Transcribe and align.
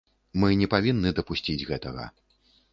Мы 0.43 0.49
не 0.61 0.69
павінны 0.73 1.13
дапусціць 1.21 1.67
гэтага. 1.73 2.11